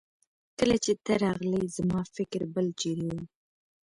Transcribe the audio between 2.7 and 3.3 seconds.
چيرې وه.